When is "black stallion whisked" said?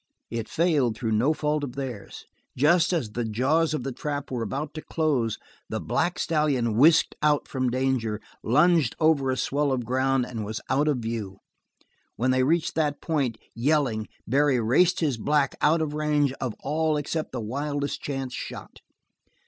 5.79-7.13